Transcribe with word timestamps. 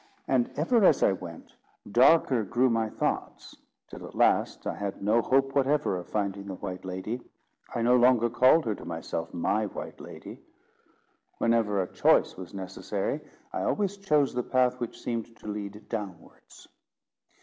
And 0.27 0.49
ever 0.57 0.83
as 0.83 1.03
I 1.03 1.11
went, 1.11 1.53
darker 1.91 2.43
grew 2.43 2.71
my 2.71 2.89
thoughts, 2.89 3.55
till 3.87 4.07
at 4.07 4.15
last 4.15 4.65
I 4.65 4.73
had 4.73 5.03
no 5.03 5.21
hope 5.21 5.53
whatever 5.53 5.95
of 5.95 6.07
finding 6.07 6.47
the 6.47 6.55
white 6.55 6.83
lady: 6.83 7.21
I 7.75 7.83
no 7.83 7.95
longer 7.95 8.27
called 8.27 8.65
her 8.65 8.73
to 8.73 8.83
myself 8.83 9.31
my 9.31 9.67
white 9.67 9.99
lady. 9.99 10.39
Whenever 11.37 11.79
a 11.83 11.93
choice 11.93 12.35
was 12.35 12.51
necessary, 12.51 13.21
I 13.53 13.61
always 13.61 13.95
chose 13.97 14.33
the 14.33 14.41
path 14.41 14.79
which 14.79 14.99
seemed 14.99 15.35
to 15.35 15.47
lead 15.47 15.87
downwards. 15.87 16.67